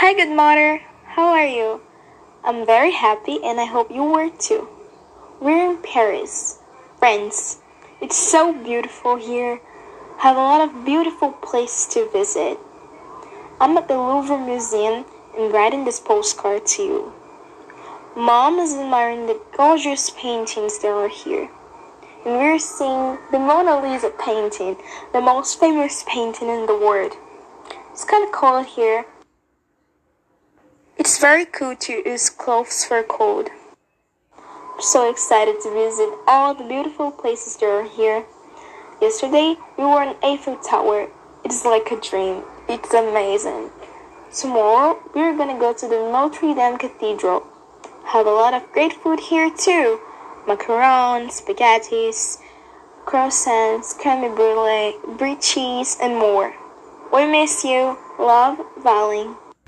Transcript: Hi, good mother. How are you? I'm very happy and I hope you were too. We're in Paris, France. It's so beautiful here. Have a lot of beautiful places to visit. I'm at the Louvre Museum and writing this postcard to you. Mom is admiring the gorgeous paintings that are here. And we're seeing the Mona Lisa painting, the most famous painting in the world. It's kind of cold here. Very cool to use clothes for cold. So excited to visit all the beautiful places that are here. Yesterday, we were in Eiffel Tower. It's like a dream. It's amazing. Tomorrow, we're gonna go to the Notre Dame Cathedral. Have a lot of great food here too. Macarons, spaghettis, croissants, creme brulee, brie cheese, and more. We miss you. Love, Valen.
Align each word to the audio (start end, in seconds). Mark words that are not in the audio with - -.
Hi, 0.00 0.14
good 0.14 0.34
mother. 0.34 0.80
How 1.04 1.26
are 1.34 1.46
you? 1.46 1.82
I'm 2.42 2.64
very 2.64 2.90
happy 2.90 3.38
and 3.44 3.60
I 3.60 3.66
hope 3.66 3.90
you 3.90 4.02
were 4.02 4.30
too. 4.30 4.66
We're 5.42 5.72
in 5.72 5.82
Paris, 5.82 6.58
France. 6.98 7.58
It's 8.00 8.16
so 8.16 8.54
beautiful 8.54 9.16
here. 9.16 9.60
Have 10.20 10.38
a 10.38 10.40
lot 10.40 10.66
of 10.66 10.86
beautiful 10.86 11.32
places 11.32 11.86
to 11.92 12.08
visit. 12.10 12.58
I'm 13.60 13.76
at 13.76 13.88
the 13.88 13.98
Louvre 13.98 14.38
Museum 14.38 15.04
and 15.36 15.52
writing 15.52 15.84
this 15.84 16.00
postcard 16.00 16.64
to 16.68 16.82
you. 16.82 17.12
Mom 18.16 18.58
is 18.58 18.72
admiring 18.72 19.26
the 19.26 19.38
gorgeous 19.54 20.08
paintings 20.08 20.78
that 20.78 20.88
are 20.88 21.10
here. 21.10 21.50
And 22.24 22.36
we're 22.36 22.58
seeing 22.58 23.18
the 23.32 23.38
Mona 23.38 23.76
Lisa 23.86 24.14
painting, 24.18 24.78
the 25.12 25.20
most 25.20 25.60
famous 25.60 26.06
painting 26.08 26.48
in 26.48 26.64
the 26.64 26.74
world. 26.74 27.12
It's 27.92 28.06
kind 28.06 28.24
of 28.24 28.32
cold 28.32 28.64
here. 28.64 29.04
Very 31.20 31.44
cool 31.44 31.76
to 31.76 32.02
use 32.08 32.30
clothes 32.30 32.86
for 32.86 33.02
cold. 33.02 33.50
So 34.78 35.10
excited 35.10 35.56
to 35.60 35.70
visit 35.70 36.08
all 36.26 36.54
the 36.54 36.64
beautiful 36.64 37.10
places 37.10 37.58
that 37.58 37.66
are 37.66 37.86
here. 37.86 38.24
Yesterday, 39.02 39.56
we 39.76 39.84
were 39.84 40.02
in 40.02 40.16
Eiffel 40.24 40.56
Tower. 40.56 41.10
It's 41.44 41.66
like 41.66 41.90
a 41.90 42.00
dream. 42.00 42.44
It's 42.70 42.94
amazing. 42.94 43.68
Tomorrow, 44.34 44.98
we're 45.14 45.36
gonna 45.36 45.60
go 45.60 45.74
to 45.74 45.86
the 45.86 46.08
Notre 46.10 46.54
Dame 46.54 46.78
Cathedral. 46.78 47.46
Have 48.06 48.26
a 48.26 48.30
lot 48.30 48.54
of 48.54 48.72
great 48.72 48.94
food 48.94 49.20
here 49.20 49.50
too. 49.50 50.00
Macarons, 50.46 51.42
spaghettis, 51.42 52.38
croissants, 53.04 53.92
creme 53.92 54.34
brulee, 54.34 54.96
brie 55.18 55.36
cheese, 55.36 55.98
and 56.00 56.16
more. 56.16 56.54
We 57.12 57.26
miss 57.26 57.62
you. 57.62 57.98
Love, 58.18 58.56
Valen. 58.78 59.49